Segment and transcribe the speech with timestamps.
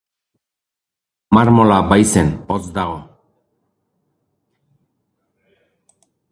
[1.37, 2.97] Marmola baizen hotz dago!.